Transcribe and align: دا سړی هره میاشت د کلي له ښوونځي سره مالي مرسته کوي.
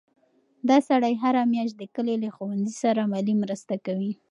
دا 0.69 0.77
سړی 0.89 1.13
هره 1.23 1.41
میاشت 1.53 1.75
د 1.77 1.83
کلي 1.95 2.15
له 2.23 2.29
ښوونځي 2.35 2.73
سره 2.83 3.01
مالي 3.11 3.33
مرسته 3.43 3.75
کوي. 3.85 4.11